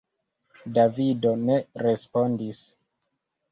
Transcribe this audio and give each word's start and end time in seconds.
Davido 0.77 1.35
ne 1.43 1.59
respondis. 1.85 2.65